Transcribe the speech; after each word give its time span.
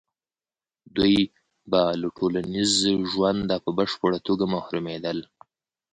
دوی 0.95 1.17
به 1.71 1.81
له 2.01 2.07
ټولنیز 2.17 2.71
ژونده 3.11 3.55
په 3.65 3.69
بشپړه 3.77 4.19
توګه 4.27 4.45
محرومېدل. 4.53 5.17